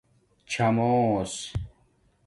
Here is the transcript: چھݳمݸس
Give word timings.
چھݳمݸس 0.49 1.35